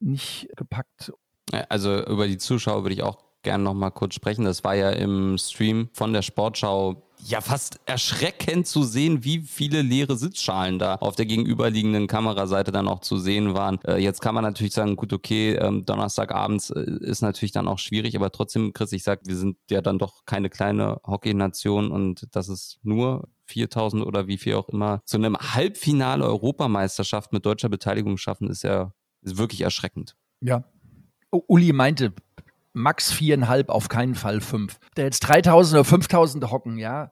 nicht 0.00 0.48
gepackt. 0.56 1.12
Also 1.68 2.04
über 2.06 2.26
die 2.26 2.38
Zuschauer 2.38 2.82
würde 2.82 2.94
ich 2.96 3.04
auch 3.04 3.22
gerne 3.44 3.62
noch 3.62 3.74
mal 3.74 3.90
kurz 3.90 4.16
sprechen. 4.16 4.44
Das 4.44 4.64
war 4.64 4.74
ja 4.74 4.90
im 4.90 5.38
Stream 5.38 5.90
von 5.92 6.12
der 6.12 6.22
Sportschau 6.22 7.03
ja 7.24 7.40
fast 7.40 7.80
erschreckend 7.86 8.66
zu 8.66 8.82
sehen, 8.82 9.24
wie 9.24 9.40
viele 9.40 9.82
leere 9.82 10.16
Sitzschalen 10.16 10.78
da 10.78 10.96
auf 10.96 11.16
der 11.16 11.26
gegenüberliegenden 11.26 12.06
Kameraseite 12.06 12.70
dann 12.70 12.88
auch 12.88 13.00
zu 13.00 13.16
sehen 13.16 13.54
waren. 13.54 13.78
Äh, 13.84 13.96
jetzt 13.96 14.20
kann 14.20 14.34
man 14.34 14.44
natürlich 14.44 14.74
sagen, 14.74 14.96
gut, 14.96 15.12
okay, 15.12 15.54
ähm, 15.54 15.84
Donnerstagabends 15.84 16.70
äh, 16.70 16.84
ist 17.00 17.22
natürlich 17.22 17.52
dann 17.52 17.68
auch 17.68 17.78
schwierig, 17.78 18.16
aber 18.16 18.30
trotzdem, 18.30 18.72
Chris, 18.72 18.92
ich 18.92 19.02
sag, 19.02 19.20
wir 19.24 19.36
sind 19.36 19.56
ja 19.70 19.80
dann 19.80 19.98
doch 19.98 20.24
keine 20.26 20.50
kleine 20.50 21.00
Hockey-Nation 21.06 21.90
und 21.90 22.28
das 22.32 22.48
ist 22.48 22.78
nur 22.82 23.28
4000 23.46 24.04
oder 24.04 24.26
wie 24.26 24.38
viel 24.38 24.54
auch 24.54 24.68
immer 24.68 25.00
zu 25.04 25.16
einem 25.16 25.36
Halbfinale 25.36 26.24
Europameisterschaft 26.24 27.32
mit 27.32 27.46
deutscher 27.46 27.68
Beteiligung 27.68 28.16
schaffen, 28.16 28.48
ist 28.48 28.62
ja 28.62 28.92
ist 29.22 29.38
wirklich 29.38 29.62
erschreckend. 29.62 30.16
Ja. 30.40 30.64
Uli 31.30 31.72
meinte, 31.72 32.12
max 32.74 33.10
viereinhalb, 33.12 33.70
auf 33.70 33.88
keinen 33.88 34.14
Fall 34.14 34.40
fünf. 34.40 34.78
Der 34.96 35.04
jetzt 35.04 35.20
3000 35.20 35.80
oder 35.80 35.84
5000 35.84 36.50
hocken, 36.50 36.78
ja. 36.78 37.10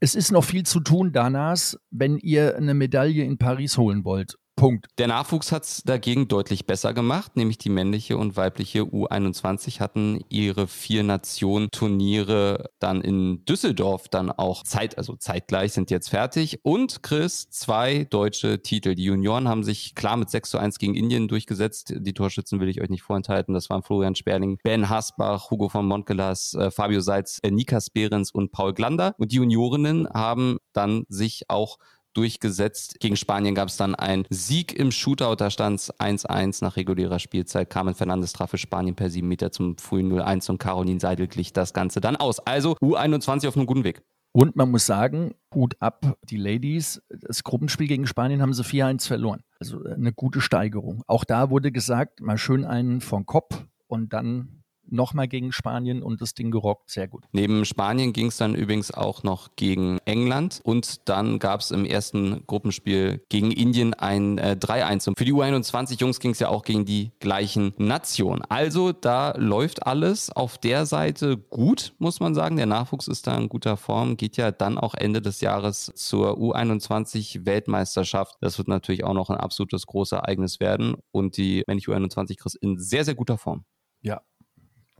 Es 0.00 0.14
ist 0.14 0.32
noch 0.32 0.44
viel 0.44 0.64
zu 0.64 0.80
tun, 0.80 1.12
Danas, 1.12 1.78
wenn 1.90 2.18
ihr 2.18 2.56
eine 2.56 2.74
Medaille 2.74 3.24
in 3.24 3.38
Paris 3.38 3.78
holen 3.78 4.04
wollt. 4.04 4.38
Punkt. 4.54 4.86
Der 4.98 5.08
Nachwuchs 5.08 5.50
hat 5.50 5.64
es 5.64 5.82
dagegen 5.82 6.28
deutlich 6.28 6.66
besser 6.66 6.92
gemacht, 6.92 7.36
nämlich 7.36 7.58
die 7.58 7.70
männliche 7.70 8.16
und 8.18 8.36
weibliche 8.36 8.82
U21 8.82 9.80
hatten 9.80 10.20
ihre 10.28 10.68
vier 10.68 11.02
Nationen-Turniere 11.02 12.70
dann 12.78 13.00
in 13.00 13.44
Düsseldorf 13.44 14.08
dann 14.08 14.30
auch 14.30 14.62
Zeit, 14.62 14.98
also 14.98 15.16
zeitgleich 15.16 15.72
sind 15.72 15.90
jetzt 15.90 16.10
fertig. 16.10 16.60
Und 16.62 17.02
Chris, 17.02 17.48
zwei 17.48 18.04
deutsche 18.04 18.62
Titel. 18.62 18.94
Die 18.94 19.04
Junioren 19.04 19.48
haben 19.48 19.64
sich 19.64 19.94
klar 19.94 20.16
mit 20.16 20.30
6 20.30 20.50
zu 20.50 20.58
1 20.58 20.78
gegen 20.78 20.94
Indien 20.94 21.28
durchgesetzt. 21.28 21.94
Die 21.96 22.12
Torschützen 22.12 22.60
will 22.60 22.68
ich 22.68 22.82
euch 22.82 22.90
nicht 22.90 23.02
vorenthalten. 23.02 23.54
Das 23.54 23.70
waren 23.70 23.82
Florian 23.82 24.14
Sperling, 24.14 24.58
Ben 24.62 24.88
Hasbach, 24.88 25.50
Hugo 25.50 25.70
von 25.70 25.86
Montgelas, 25.86 26.54
äh, 26.54 26.70
Fabio 26.70 27.00
Seitz, 27.00 27.40
äh, 27.42 27.50
Nikas 27.50 27.90
Behrens 27.90 28.30
und 28.30 28.52
Paul 28.52 28.74
Glander. 28.74 29.14
Und 29.18 29.32
die 29.32 29.36
Juniorinnen 29.36 30.08
haben 30.12 30.58
dann 30.72 31.04
sich 31.08 31.44
auch 31.48 31.78
durchgesetzt. 32.14 33.00
Gegen 33.00 33.16
Spanien 33.16 33.54
gab 33.54 33.68
es 33.68 33.76
dann 33.76 33.94
einen 33.94 34.24
Sieg 34.30 34.72
im 34.78 34.90
Shootout. 34.90 35.36
Da 35.36 35.50
stand 35.50 35.80
es 35.80 35.94
1-1 35.94 36.62
nach 36.62 36.76
regulärer 36.76 37.18
Spielzeit. 37.18 37.70
Carmen 37.70 37.94
Fernandes 37.94 38.32
traf 38.32 38.50
für 38.50 38.58
Spanien 38.58 38.94
per 38.94 39.10
7 39.10 39.26
Meter 39.26 39.52
zum 39.52 39.78
frühen 39.78 40.12
0-1 40.12 40.50
und 40.50 40.58
Caroline 40.58 41.00
Seidel 41.00 41.26
glich 41.26 41.52
das 41.52 41.72
Ganze 41.72 42.00
dann 42.00 42.16
aus. 42.16 42.40
Also 42.40 42.74
U21 42.76 43.48
auf 43.48 43.56
einem 43.56 43.66
guten 43.66 43.84
Weg. 43.84 44.02
Und 44.32 44.56
man 44.56 44.70
muss 44.70 44.86
sagen, 44.86 45.34
Hut 45.54 45.76
ab, 45.80 46.16
die 46.24 46.38
Ladies, 46.38 47.02
das 47.10 47.44
Gruppenspiel 47.44 47.86
gegen 47.86 48.06
Spanien 48.06 48.40
haben 48.40 48.54
sie 48.54 48.62
4-1 48.62 49.06
verloren. 49.06 49.42
Also 49.60 49.84
äh, 49.84 49.92
eine 49.92 50.12
gute 50.12 50.40
Steigerung. 50.40 51.02
Auch 51.06 51.24
da 51.24 51.50
wurde 51.50 51.70
gesagt, 51.70 52.20
mal 52.20 52.38
schön 52.38 52.64
einen 52.64 53.02
vom 53.02 53.26
Kopf 53.26 53.62
und 53.88 54.14
dann 54.14 54.61
nochmal 54.92 55.28
gegen 55.28 55.52
Spanien 55.52 56.02
und 56.02 56.20
das 56.20 56.34
Ding 56.34 56.50
gerockt. 56.50 56.90
Sehr 56.90 57.08
gut. 57.08 57.24
Neben 57.32 57.64
Spanien 57.64 58.12
ging 58.12 58.26
es 58.26 58.36
dann 58.36 58.54
übrigens 58.54 58.92
auch 58.92 59.22
noch 59.22 59.56
gegen 59.56 59.98
England 60.04 60.60
und 60.62 61.08
dann 61.08 61.38
gab 61.38 61.60
es 61.60 61.70
im 61.70 61.84
ersten 61.84 62.46
Gruppenspiel 62.46 63.24
gegen 63.28 63.50
Indien 63.50 63.94
ein 63.94 64.38
äh, 64.38 64.56
3-1. 64.58 65.08
Und 65.08 65.18
für 65.18 65.24
die 65.24 65.32
U21 65.32 65.98
Jungs 66.00 66.20
ging 66.20 66.32
es 66.32 66.38
ja 66.38 66.48
auch 66.48 66.62
gegen 66.62 66.84
die 66.84 67.12
gleichen 67.20 67.72
Nationen. 67.78 68.42
Also 68.48 68.92
da 68.92 69.34
läuft 69.36 69.86
alles 69.86 70.30
auf 70.30 70.58
der 70.58 70.86
Seite 70.86 71.36
gut, 71.36 71.94
muss 71.98 72.20
man 72.20 72.34
sagen. 72.34 72.56
Der 72.56 72.66
Nachwuchs 72.66 73.08
ist 73.08 73.26
da 73.26 73.36
in 73.36 73.48
guter 73.48 73.76
Form, 73.76 74.16
geht 74.16 74.36
ja 74.36 74.50
dann 74.50 74.78
auch 74.78 74.94
Ende 74.94 75.22
des 75.22 75.40
Jahres 75.40 75.92
zur 75.94 76.36
U21 76.38 77.46
Weltmeisterschaft. 77.46 78.36
Das 78.40 78.58
wird 78.58 78.68
natürlich 78.68 79.04
auch 79.04 79.14
noch 79.14 79.30
ein 79.30 79.38
absolutes 79.38 79.86
großes 79.86 80.12
Ereignis 80.12 80.60
werden 80.60 80.96
und 81.10 81.36
die 81.36 81.62
männliche 81.66 81.90
U21 81.92 82.44
ist 82.44 82.54
in 82.56 82.78
sehr, 82.78 83.04
sehr 83.04 83.14
guter 83.14 83.38
Form. 83.38 83.64
Ja, 84.02 84.20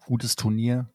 gutes 0.07 0.37
Turnier, 0.37 0.89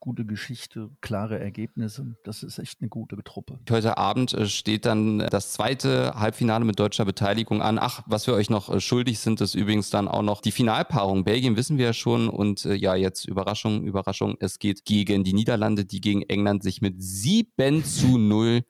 gute 0.00 0.24
Geschichte, 0.24 0.90
klare 1.00 1.38
Ergebnisse. 1.38 2.16
Das 2.24 2.42
ist 2.42 2.58
echt 2.58 2.80
eine 2.80 2.88
gute 2.88 3.16
Truppe. 3.22 3.60
Heute 3.68 3.98
Abend 3.98 4.32
äh, 4.32 4.46
steht 4.46 4.86
dann 4.86 5.18
das 5.18 5.52
zweite 5.52 6.14
Halbfinale 6.14 6.64
mit 6.64 6.78
deutscher 6.78 7.04
Beteiligung 7.04 7.62
an. 7.62 7.78
Ach, 7.78 8.02
was 8.06 8.26
wir 8.26 8.34
euch 8.34 8.50
noch 8.50 8.70
äh, 8.74 8.80
schuldig 8.80 9.18
sind, 9.18 9.40
ist 9.40 9.54
übrigens 9.54 9.90
dann 9.90 10.08
auch 10.08 10.22
noch 10.22 10.40
die 10.40 10.52
Finalpaarung. 10.52 11.24
Belgien 11.24 11.56
wissen 11.56 11.78
wir 11.78 11.86
ja 11.86 11.92
schon 11.92 12.28
und 12.28 12.64
äh, 12.64 12.74
ja, 12.74 12.94
jetzt 12.94 13.26
Überraschung, 13.26 13.84
Überraschung. 13.84 14.36
Es 14.40 14.58
geht 14.58 14.84
gegen 14.84 15.22
die 15.22 15.34
Niederlande, 15.34 15.84
die 15.84 16.00
gegen 16.00 16.22
England 16.22 16.62
sich 16.62 16.80
mit 16.80 17.02
7 17.02 17.84
zu 17.84 18.18
0 18.18 18.62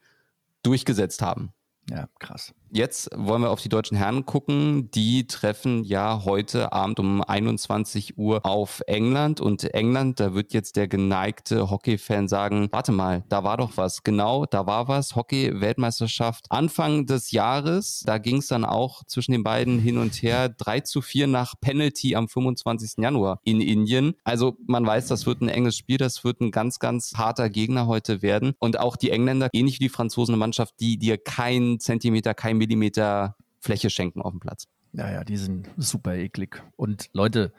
durchgesetzt 0.63 1.23
haben. 1.23 1.53
Ja, 1.89 2.09
krass. 2.19 2.53
Jetzt 2.73 3.11
wollen 3.17 3.43
wir 3.43 3.51
auf 3.51 3.61
die 3.61 3.69
deutschen 3.69 3.97
Herren 3.97 4.27
gucken. 4.27 4.93
Die 4.93 5.27
treffen 5.27 5.83
ja 5.83 6.23
heute 6.25 6.73
Abend 6.73 7.01
um 7.01 7.21
21 7.21 8.17
Uhr 8.17 8.47
auf 8.47 8.81
England. 8.87 9.41
Und 9.41 9.75
England, 9.75 10.21
da 10.21 10.35
wird 10.35 10.53
jetzt 10.53 10.77
der 10.77 10.87
geneigte 10.87 11.69
Hockey-Fan 11.69 12.29
sagen, 12.29 12.69
warte 12.71 12.93
mal, 12.93 13.25
da 13.29 13.43
war 13.43 13.57
doch 13.57 13.73
was. 13.77 14.05
Genau, 14.05 14.47
da 14.47 14.67
war 14.67 14.87
was. 14.87 15.17
Hockey-Weltmeisterschaft 15.17 16.47
Anfang 16.51 17.07
des 17.07 17.33
Jahres. 17.33 18.05
Da 18.07 18.19
ging 18.19 18.37
es 18.37 18.47
dann 18.47 18.65
auch 18.65 19.03
zwischen 19.05 19.33
den 19.33 19.43
beiden 19.43 19.81
hin 19.81 19.99
und 19.99 20.15
her. 20.23 20.49
3 20.49 20.81
zu 20.81 21.03
4 21.03 21.27
nach 21.27 21.55
Penalty 21.61 22.15
am 22.15 22.29
25. 22.29 22.99
Januar 22.99 23.41
in 23.43 23.61
Indien. 23.61 24.15
Also 24.23 24.57
man 24.69 24.87
weiß, 24.87 25.09
das 25.09 25.27
wird 25.27 25.41
ein 25.41 25.49
enges 25.49 25.77
Spiel. 25.77 25.97
Das 25.97 26.23
wird 26.23 26.41
ein 26.41 26.53
ganz, 26.53 26.79
ganz 26.79 27.15
harter 27.17 27.51
Gegner 27.51 27.89
heute 27.89 28.23
werden. 28.23 28.53
Und 28.61 28.79
auch 28.79 28.95
die 28.95 29.11
Engländer, 29.11 29.49
ähnlich 29.53 29.81
wie 29.81 29.85
die 29.85 29.89
Franzosen, 29.89 30.35
eine 30.35 30.39
Mannschaft, 30.39 30.75
die 30.79 30.99
dir 30.99 31.19
keinen 31.19 31.81
Zentimeter, 31.81 32.33
kein 32.33 32.60
Millimeter 32.61 33.37
Fläche 33.59 33.91
schenken 33.91 34.21
auf 34.21 34.33
dem 34.33 34.41
Platz. 34.41 34.69
Naja, 34.93 35.25
die 35.25 35.37
sind 35.37 35.71
super 35.77 36.15
eklig. 36.15 36.63
Und 36.77 37.09
Leute, 37.15 37.53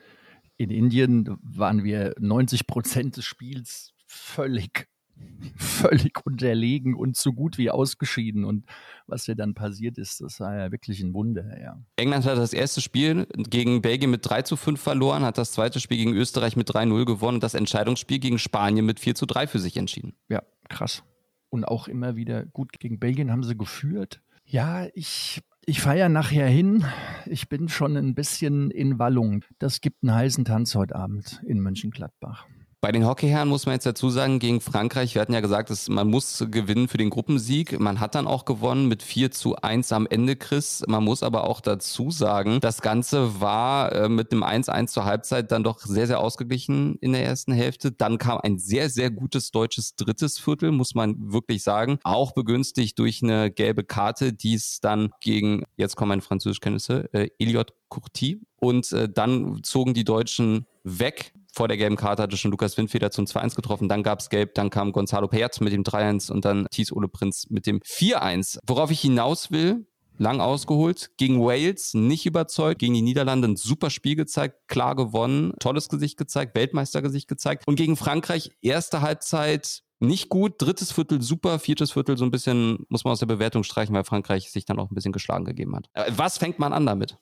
in 0.57 0.69
Indien 0.69 1.37
waren 1.41 1.83
wir 1.83 2.13
90 2.19 2.67
Prozent 2.67 3.17
des 3.17 3.25
Spiels 3.25 3.93
völlig, 4.05 4.87
völlig 5.55 6.23
unterlegen 6.23 6.93
und 6.93 7.17
so 7.17 7.33
gut 7.33 7.57
wie 7.57 7.71
ausgeschieden. 7.71 8.43
Und 8.43 8.65
was 9.07 9.25
hier 9.25 9.35
dann 9.35 9.55
passiert 9.55 9.97
ist, 9.97 10.21
das 10.21 10.39
war 10.39 10.55
ja 10.55 10.71
wirklich 10.71 11.01
ein 11.01 11.13
Wunder, 11.13 11.59
ja. 11.59 11.81
England 11.95 12.25
hat 12.25 12.37
das 12.37 12.53
erste 12.53 12.81
Spiel 12.81 13.25
gegen 13.49 13.81
Belgien 13.81 14.11
mit 14.11 14.29
3 14.29 14.43
zu 14.43 14.55
5 14.55 14.79
verloren, 14.79 15.23
hat 15.23 15.37
das 15.37 15.53
zweite 15.53 15.79
Spiel 15.79 15.97
gegen 15.97 16.13
Österreich 16.13 16.55
mit 16.55 16.69
3-0 16.69 17.05
gewonnen 17.05 17.35
und 17.35 17.43
das 17.43 17.55
Entscheidungsspiel 17.55 18.19
gegen 18.19 18.37
Spanien 18.37 18.85
mit 18.85 18.99
4 18.99 19.15
zu 19.15 19.25
3 19.25 19.47
für 19.47 19.59
sich 19.59 19.77
entschieden. 19.77 20.13
Ja, 20.29 20.43
krass. 20.69 21.03
Und 21.49 21.65
auch 21.65 21.87
immer 21.87 22.15
wieder 22.15 22.45
gut 22.45 22.79
gegen 22.79 22.99
Belgien 22.99 23.31
haben 23.31 23.43
sie 23.43 23.57
geführt 23.57 24.21
ja, 24.51 24.87
ich, 24.93 25.41
ich 25.65 25.81
feiere 25.81 26.09
nachher 26.09 26.47
hin. 26.47 26.83
Ich 27.25 27.47
bin 27.47 27.69
schon 27.69 27.95
ein 27.95 28.15
bisschen 28.15 28.69
in 28.69 28.99
Wallung. 28.99 29.45
Das 29.59 29.79
gibt 29.79 30.03
einen 30.03 30.13
heißen 30.13 30.43
Tanz 30.43 30.75
heute 30.75 30.95
Abend 30.95 31.41
in 31.47 31.61
Mönchengladbach. 31.61 32.47
Bei 32.83 32.91
den 32.91 33.05
Hockeyherren 33.05 33.47
muss 33.47 33.67
man 33.67 33.73
jetzt 33.73 33.85
dazu 33.85 34.09
sagen, 34.09 34.39
gegen 34.39 34.59
Frankreich, 34.59 35.13
wir 35.13 35.21
hatten 35.21 35.33
ja 35.33 35.39
gesagt, 35.39 35.69
dass 35.69 35.87
man 35.87 36.09
muss 36.09 36.43
gewinnen 36.49 36.87
für 36.87 36.97
den 36.97 37.11
Gruppensieg. 37.11 37.79
Man 37.79 37.99
hat 37.99 38.15
dann 38.15 38.25
auch 38.25 38.43
gewonnen 38.43 38.87
mit 38.87 39.03
4 39.03 39.29
zu 39.29 39.55
1 39.55 39.91
am 39.91 40.07
Ende, 40.07 40.35
Chris. 40.35 40.81
Man 40.87 41.03
muss 41.03 41.21
aber 41.21 41.43
auch 41.43 41.61
dazu 41.61 42.09
sagen, 42.09 42.59
das 42.59 42.81
Ganze 42.81 43.39
war 43.39 43.91
äh, 43.91 44.09
mit 44.09 44.31
einem 44.31 44.43
1-1 44.43 44.87
zur 44.87 45.05
Halbzeit 45.05 45.51
dann 45.51 45.63
doch 45.63 45.77
sehr, 45.81 46.07
sehr 46.07 46.19
ausgeglichen 46.19 46.95
in 47.01 47.13
der 47.13 47.23
ersten 47.23 47.53
Hälfte. 47.53 47.91
Dann 47.91 48.17
kam 48.17 48.39
ein 48.39 48.57
sehr, 48.57 48.89
sehr 48.89 49.11
gutes 49.11 49.51
deutsches 49.51 49.95
drittes 49.95 50.39
Viertel, 50.39 50.71
muss 50.71 50.95
man 50.95 51.31
wirklich 51.31 51.61
sagen. 51.61 51.99
Auch 52.03 52.31
begünstigt 52.31 52.97
durch 52.97 53.21
eine 53.21 53.51
gelbe 53.51 53.83
Karte, 53.83 54.33
die 54.33 54.55
es 54.55 54.79
dann 54.79 55.11
gegen, 55.21 55.65
jetzt 55.77 55.95
kommen 55.95 56.09
meine 56.09 56.23
Französischkenntnisse, 56.23 57.13
äh, 57.13 57.29
Eliot 57.37 57.75
Courty. 57.89 58.41
Und 58.55 58.91
äh, 58.91 59.07
dann 59.07 59.59
zogen 59.61 59.93
die 59.93 60.03
Deutschen 60.03 60.65
weg 60.83 61.33
vor 61.51 61.67
der 61.67 61.77
gelben 61.77 61.95
Karte 61.95 62.23
hatte 62.23 62.37
schon 62.37 62.51
Lukas 62.51 62.77
Windfeder 62.77 63.11
zum 63.11 63.25
2-1 63.25 63.55
getroffen, 63.55 63.89
dann 63.89 64.03
gab 64.03 64.19
es 64.19 64.29
gelb, 64.29 64.55
dann 64.55 64.69
kam 64.69 64.91
Gonzalo 64.91 65.27
Payat 65.27 65.59
mit 65.61 65.73
dem 65.73 65.83
3-1 65.83 66.31
und 66.31 66.45
dann 66.45 66.67
Thies 66.71 66.91
Ole 66.91 67.07
Prinz 67.07 67.47
mit 67.49 67.65
dem 67.65 67.79
4-1. 67.79 68.59
Worauf 68.65 68.91
ich 68.91 69.01
hinaus 69.01 69.51
will, 69.51 69.85
lang 70.17 70.39
ausgeholt, 70.39 71.11
gegen 71.17 71.41
Wales 71.41 71.93
nicht 71.93 72.25
überzeugt, 72.25 72.79
gegen 72.79 72.93
die 72.93 73.01
Niederlande 73.01 73.49
ein 73.49 73.55
super 73.55 73.89
Spiel 73.89 74.15
gezeigt, 74.15 74.67
klar 74.67 74.95
gewonnen, 74.95 75.53
tolles 75.59 75.89
Gesicht 75.89 76.17
gezeigt, 76.17 76.55
Weltmeistergesicht 76.55 77.27
gezeigt 77.27 77.67
und 77.67 77.75
gegen 77.75 77.97
Frankreich 77.97 78.51
erste 78.61 79.01
Halbzeit 79.01 79.83
nicht 79.99 80.29
gut, 80.29 80.55
drittes 80.57 80.91
Viertel 80.91 81.21
super, 81.21 81.59
viertes 81.59 81.91
Viertel 81.91 82.17
so 82.17 82.25
ein 82.25 82.31
bisschen, 82.31 82.85
muss 82.89 83.03
man 83.03 83.11
aus 83.11 83.19
der 83.19 83.27
Bewertung 83.27 83.63
streichen, 83.63 83.93
weil 83.93 84.03
Frankreich 84.03 84.51
sich 84.51 84.65
dann 84.65 84.79
auch 84.79 84.89
ein 84.89 84.95
bisschen 84.95 85.11
geschlagen 85.11 85.45
gegeben 85.45 85.75
hat. 85.75 85.89
Äh, 85.93 86.11
was 86.15 86.37
fängt 86.37 86.57
man 86.57 86.73
an 86.73 86.85
damit? 86.85 87.17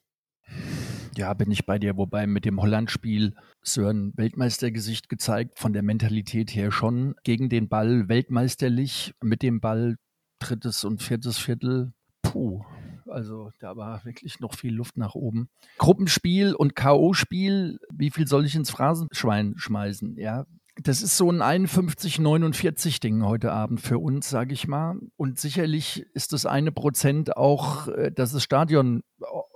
Ja, 1.17 1.33
bin 1.33 1.51
ich 1.51 1.65
bei 1.65 1.79
dir. 1.79 1.97
Wobei 1.97 2.27
mit 2.27 2.45
dem 2.45 2.61
Holland-Spiel 2.61 3.33
Sören 3.61 4.13
Weltmeistergesicht 4.15 5.09
gezeigt, 5.09 5.59
von 5.59 5.73
der 5.73 5.83
Mentalität 5.83 6.55
her 6.55 6.71
schon. 6.71 7.15
Gegen 7.23 7.49
den 7.49 7.67
Ball 7.67 8.07
weltmeisterlich, 8.07 9.13
mit 9.21 9.41
dem 9.41 9.59
Ball 9.59 9.97
drittes 10.39 10.83
und 10.83 11.01
viertes 11.01 11.37
Viertel. 11.37 11.93
Puh. 12.21 12.63
Also 13.07 13.51
da 13.59 13.75
war 13.75 14.05
wirklich 14.05 14.39
noch 14.39 14.53
viel 14.53 14.73
Luft 14.73 14.97
nach 14.97 15.15
oben. 15.15 15.49
Gruppenspiel 15.77 16.53
und 16.53 16.75
K.O.-Spiel, 16.75 17.79
wie 17.91 18.11
viel 18.11 18.27
soll 18.27 18.45
ich 18.45 18.55
ins 18.55 18.69
Phrasenschwein 18.69 19.55
schmeißen? 19.57 20.15
Ja, 20.17 20.45
das 20.81 21.01
ist 21.01 21.17
so 21.17 21.29
ein 21.29 21.41
51-49 21.41 23.01
Ding 23.01 23.23
heute 23.23 23.51
Abend 23.51 23.81
für 23.81 23.99
uns, 23.99 24.29
sage 24.29 24.53
ich 24.53 24.67
mal. 24.67 24.97
Und 25.17 25.39
sicherlich 25.39 26.05
ist 26.13 26.31
das 26.31 26.45
eine 26.45 26.71
Prozent 26.71 27.35
auch, 27.35 27.87
äh, 27.89 28.11
dass 28.11 28.31
das 28.31 28.43
Stadion 28.43 29.03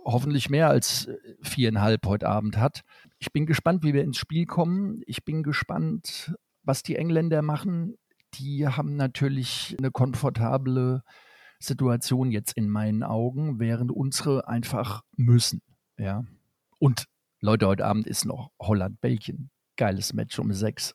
hoffentlich 0.03 0.50
mehr 0.50 0.70
als 0.70 1.08
äh, 1.08 1.18
viereinhalb 1.42 2.06
heute 2.06 2.27
Abend 2.27 2.58
hat. 2.58 2.82
Ich 3.20 3.32
bin 3.32 3.46
gespannt, 3.46 3.84
wie 3.84 3.94
wir 3.94 4.03
ins 4.03 4.18
Spiel 4.18 4.46
kommen. 4.46 5.01
Ich 5.06 5.24
bin 5.24 5.44
gespannt, 5.44 6.36
was 6.63 6.84
die 6.84 6.98
Engländer 6.98 7.42
machen. 7.42 7.96
Die 8.36 8.68
haben 8.68 8.96
natürlich 8.96 9.75
eine 9.77 9.92
komfortable 9.92 11.03
Situation 11.60 12.32
jetzt 12.32 12.58
in 12.58 12.70
meinen 12.70 13.03
Augen, 13.03 13.60
während 13.60 13.92
unsere 13.92 14.48
einfach 14.48 15.03
müssen. 15.15 15.62
Ja. 15.98 16.25
Und 16.80 17.06
Leute, 17.39 17.68
heute 17.68 17.86
Abend 17.86 18.08
ist 18.08 18.25
noch 18.25 18.51
Holland-Belgien. 18.60 19.51
Geiles 19.77 20.13
Match 20.13 20.38
um 20.39 20.51
sechs. 20.51 20.94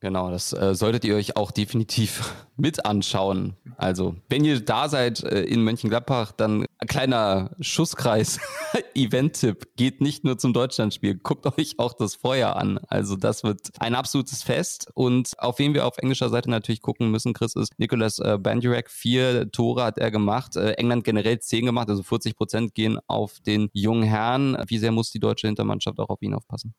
Genau, 0.00 0.30
das 0.30 0.52
äh, 0.52 0.76
solltet 0.76 1.04
ihr 1.04 1.16
euch 1.16 1.36
auch 1.36 1.50
definitiv 1.50 2.32
mit 2.56 2.84
anschauen. 2.84 3.56
Also, 3.76 4.14
wenn 4.28 4.44
ihr 4.44 4.60
da 4.60 4.88
seid 4.88 5.24
äh, 5.24 5.42
in 5.42 5.62
Mönchengladbach, 5.64 6.30
dann 6.32 6.66
kleiner 6.86 7.56
Schusskreis, 7.60 8.38
Event-Tipp, 8.94 9.74
geht 9.76 10.00
nicht 10.00 10.22
nur 10.22 10.38
zum 10.38 10.52
Deutschlandspiel, 10.52 11.16
guckt 11.16 11.46
euch 11.46 11.80
auch 11.80 11.94
das 11.94 12.14
Feuer 12.14 12.54
an. 12.54 12.78
Also 12.86 13.16
das 13.16 13.42
wird 13.42 13.70
ein 13.80 13.96
absolutes 13.96 14.44
Fest 14.44 14.88
und 14.94 15.32
auf 15.38 15.58
wen 15.58 15.74
wir 15.74 15.84
auf 15.84 15.98
englischer 15.98 16.28
Seite 16.28 16.48
natürlich 16.48 16.80
gucken 16.80 17.10
müssen, 17.10 17.34
Chris, 17.34 17.56
ist 17.56 17.76
Nicolas 17.78 18.20
äh, 18.20 18.38
Bandurek. 18.40 18.90
Vier 18.90 19.50
Tore 19.50 19.82
hat 19.82 19.98
er 19.98 20.12
gemacht, 20.12 20.54
äh, 20.54 20.72
England 20.72 21.02
generell 21.02 21.40
zehn 21.40 21.66
gemacht, 21.66 21.88
also 21.88 22.04
40 22.04 22.36
Prozent 22.36 22.74
gehen 22.74 23.00
auf 23.08 23.40
den 23.40 23.68
jungen 23.72 24.04
Herrn. 24.04 24.56
Wie 24.68 24.78
sehr 24.78 24.92
muss 24.92 25.10
die 25.10 25.20
deutsche 25.20 25.48
Hintermannschaft 25.48 25.98
auch 25.98 26.08
auf 26.08 26.22
ihn 26.22 26.34
aufpassen? 26.34 26.74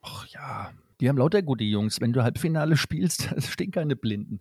Ach 0.00 0.26
ja, 0.28 0.70
die 1.00 1.08
haben 1.08 1.18
lauter 1.18 1.42
gute 1.42 1.64
Jungs. 1.64 2.00
Wenn 2.00 2.12
du 2.12 2.22
Halbfinale 2.22 2.76
spielst, 2.78 3.28
stehen 3.50 3.70
keine 3.70 3.96
Blinden. 3.96 4.40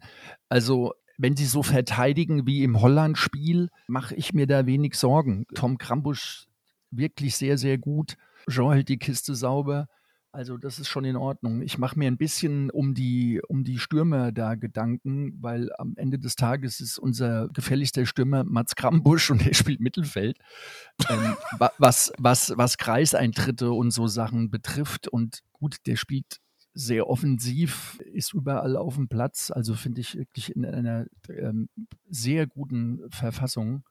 Also 0.49 0.93
wenn 1.17 1.35
sie 1.35 1.45
so 1.45 1.63
verteidigen 1.63 2.45
wie 2.45 2.63
im 2.63 2.79
Holland-Spiel, 2.79 3.69
mache 3.87 4.15
ich 4.15 4.33
mir 4.33 4.45
da 4.47 4.65
wenig 4.65 4.95
Sorgen. 4.95 5.45
Tom 5.55 5.77
Krambusch 5.77 6.47
wirklich 6.91 7.35
sehr, 7.35 7.57
sehr 7.57 7.77
gut. 7.77 8.17
Jean 8.49 8.71
hält 8.71 8.89
die 8.89 8.99
Kiste 8.99 9.35
sauber. 9.35 9.87
Also 10.31 10.57
das 10.57 10.77
ist 10.77 10.89
schon 10.89 11.05
in 11.05 11.15
Ordnung. 11.15 11.63
Ich 11.63 11.79
mache 11.79 11.97
mir 11.97 12.05
ein 12.05 12.17
bisschen 12.17 12.69
um 12.69 12.93
die, 12.93 13.41
um 13.47 13.63
die 13.63 13.79
Stürmer 13.79 14.31
da 14.31 14.53
Gedanken, 14.53 15.33
weil 15.41 15.71
am 15.79 15.93
Ende 15.95 16.19
des 16.19 16.35
Tages 16.35 16.79
ist 16.79 16.99
unser 16.99 17.47
gefährlichster 17.49 18.05
Stürmer 18.05 18.43
Mats 18.43 18.75
Krambusch 18.75 19.31
und 19.31 19.45
er 19.45 19.55
spielt 19.55 19.79
Mittelfeld. 19.79 20.37
ähm, 21.09 21.35
was, 21.79 22.13
was, 22.19 22.53
was 22.55 22.77
Kreiseintritte 22.77 23.71
und 23.71 23.89
so 23.89 24.05
Sachen 24.05 24.51
betrifft. 24.51 25.07
Und 25.07 25.41
gut, 25.53 25.77
der 25.87 25.95
spielt 25.95 26.39
sehr 26.77 27.09
offensiv, 27.09 27.99
ist 28.13 28.33
überall 28.33 28.77
auf 28.77 28.95
dem 28.95 29.07
Platz. 29.07 29.51
Also 29.51 29.73
finde 29.73 30.01
ich 30.01 30.15
wirklich 30.15 30.55
in 30.55 30.65
einer 30.65 31.05
ähm, 31.29 31.69
sehr 32.09 32.45
guten 32.45 33.01
Verfassung 33.09 33.83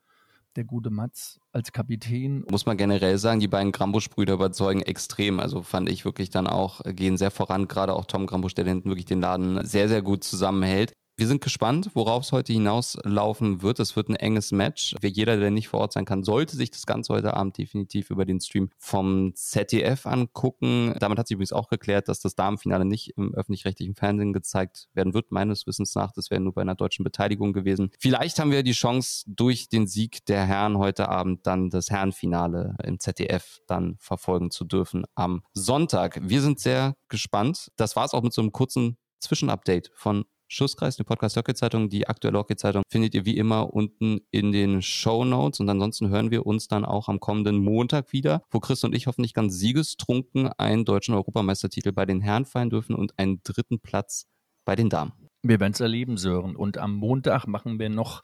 der 0.54 0.64
gute 0.64 0.90
Matz 0.90 1.38
als 1.52 1.72
Kapitän. 1.72 2.44
Muss 2.50 2.64
man 2.64 2.76
generell 2.76 3.18
sagen, 3.18 3.40
die 3.40 3.48
beiden 3.48 3.72
Grambusch-Brüder 3.72 4.34
überzeugen 4.34 4.80
extrem. 4.80 5.40
Also 5.40 5.62
fand 5.62 5.90
ich 5.90 6.04
wirklich 6.04 6.30
dann 6.30 6.46
auch, 6.46 6.80
gehen 6.84 7.16
sehr 7.16 7.30
voran. 7.30 7.68
Gerade 7.68 7.94
auch 7.94 8.06
Tom 8.06 8.26
Grambusch, 8.26 8.54
der 8.54 8.64
hinten 8.64 8.88
wirklich 8.88 9.04
den 9.04 9.20
Laden 9.20 9.64
sehr, 9.66 9.88
sehr 9.88 10.02
gut 10.02 10.24
zusammenhält. 10.24 10.92
Wir 11.18 11.28
sind 11.28 11.40
gespannt, 11.40 11.92
worauf 11.94 12.24
es 12.24 12.32
heute 12.32 12.52
hinauslaufen 12.52 13.62
wird. 13.62 13.80
Es 13.80 13.96
wird 13.96 14.10
ein 14.10 14.16
enges 14.16 14.52
Match. 14.52 14.94
Wer 15.00 15.08
jeder, 15.08 15.38
der 15.38 15.50
nicht 15.50 15.68
vor 15.68 15.80
Ort 15.80 15.94
sein 15.94 16.04
kann, 16.04 16.22
sollte 16.22 16.56
sich 16.56 16.70
das 16.70 16.84
Ganze 16.84 17.14
heute 17.14 17.32
Abend 17.32 17.56
definitiv 17.56 18.10
über 18.10 18.26
den 18.26 18.38
Stream 18.38 18.68
vom 18.76 19.32
ZDF 19.34 20.04
angucken. 20.04 20.94
Damit 21.00 21.18
hat 21.18 21.26
sich 21.26 21.36
übrigens 21.36 21.54
auch 21.54 21.68
geklärt, 21.68 22.08
dass 22.08 22.20
das 22.20 22.34
Damenfinale 22.34 22.84
nicht 22.84 23.16
im 23.16 23.34
öffentlich-rechtlichen 23.34 23.94
Fernsehen 23.94 24.34
gezeigt 24.34 24.90
werden 24.92 25.14
wird. 25.14 25.32
Meines 25.32 25.66
Wissens 25.66 25.94
nach, 25.94 26.12
das 26.12 26.30
wäre 26.30 26.42
nur 26.42 26.52
bei 26.52 26.60
einer 26.60 26.74
deutschen 26.74 27.02
Beteiligung 27.02 27.54
gewesen. 27.54 27.92
Vielleicht 27.98 28.38
haben 28.38 28.50
wir 28.50 28.62
die 28.62 28.72
Chance, 28.72 29.24
durch 29.26 29.70
den 29.70 29.86
Sieg 29.86 30.26
der 30.26 30.44
Herren 30.44 30.76
heute 30.76 31.08
Abend 31.08 31.46
dann 31.46 31.70
das 31.70 31.90
Herrenfinale 31.90 32.76
im 32.84 33.00
ZDF 33.00 33.62
dann 33.66 33.96
verfolgen 34.00 34.50
zu 34.50 34.66
dürfen 34.66 35.06
am 35.14 35.42
Sonntag. 35.54 36.20
Wir 36.22 36.42
sind 36.42 36.60
sehr 36.60 36.94
gespannt. 37.08 37.72
Das 37.76 37.96
war 37.96 38.04
es 38.04 38.12
auch 38.12 38.22
mit 38.22 38.34
so 38.34 38.42
einem 38.42 38.52
kurzen 38.52 38.98
Zwischenupdate 39.20 39.90
von 39.94 40.26
Schusskreis, 40.48 40.98
eine 40.98 41.04
Podcast 41.04 41.36
Hockey 41.36 41.54
Zeitung. 41.54 41.88
Die 41.88 42.08
aktuelle 42.08 42.38
Hockey 42.38 42.56
Zeitung 42.56 42.82
findet 42.88 43.14
ihr 43.14 43.24
wie 43.24 43.36
immer 43.36 43.74
unten 43.74 44.20
in 44.30 44.52
den 44.52 44.82
Show 44.82 45.24
Notes. 45.24 45.60
Und 45.60 45.68
ansonsten 45.68 46.08
hören 46.08 46.30
wir 46.30 46.46
uns 46.46 46.68
dann 46.68 46.84
auch 46.84 47.08
am 47.08 47.20
kommenden 47.20 47.58
Montag 47.58 48.12
wieder, 48.12 48.42
wo 48.50 48.60
Chris 48.60 48.84
und 48.84 48.94
ich 48.94 49.06
hoffentlich 49.06 49.34
ganz 49.34 49.58
siegestrunken 49.58 50.48
einen 50.58 50.84
deutschen 50.84 51.14
Europameistertitel 51.14 51.92
bei 51.92 52.06
den 52.06 52.20
Herren 52.20 52.44
feiern 52.44 52.70
dürfen 52.70 52.94
und 52.94 53.18
einen 53.18 53.42
dritten 53.42 53.80
Platz 53.80 54.26
bei 54.64 54.76
den 54.76 54.88
Damen. 54.88 55.12
Wir 55.42 55.60
werden 55.60 55.72
es 55.72 55.80
erleben, 55.80 56.16
Sören. 56.16 56.56
Und 56.56 56.78
am 56.78 56.94
Montag 56.94 57.46
machen 57.46 57.78
wir 57.78 57.88
noch 57.88 58.22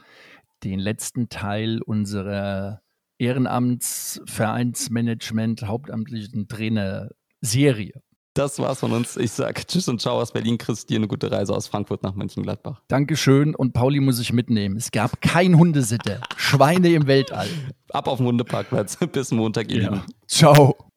den 0.64 0.78
letzten 0.78 1.28
Teil 1.28 1.82
unserer 1.82 2.80
Ehrenamtsvereinsmanagement 3.18 5.62
hauptamtlichen 5.62 6.48
Trainer 6.48 7.10
Serie. 7.40 8.02
Das 8.34 8.58
war's 8.58 8.80
von 8.80 8.92
uns. 8.92 9.18
Ich 9.18 9.30
sag 9.32 9.66
Tschüss 9.68 9.88
und 9.88 10.00
Ciao 10.00 10.18
aus 10.18 10.32
Berlin. 10.32 10.56
Chris, 10.56 10.86
dir 10.86 10.96
eine 10.96 11.06
gute 11.06 11.30
Reise 11.30 11.54
aus 11.54 11.66
Frankfurt 11.66 12.02
nach 12.02 12.14
Mönchengladbach. 12.14 12.80
Dankeschön 12.88 13.54
und 13.54 13.74
Pauli 13.74 14.00
muss 14.00 14.18
ich 14.20 14.32
mitnehmen. 14.32 14.76
Es 14.76 14.90
gab 14.90 15.20
kein 15.20 15.58
Hundesitter. 15.58 16.20
Schweine 16.36 16.88
im 16.94 17.06
Weltall. 17.06 17.48
Ab 17.90 18.08
auf 18.08 18.18
den 18.18 18.26
Hundeparkplatz. 18.26 18.96
Bis 19.12 19.32
Montag, 19.32 19.70
ihr 19.70 19.82
ja. 19.82 19.90
Lieben. 19.90 20.02
Ciao. 20.26 20.76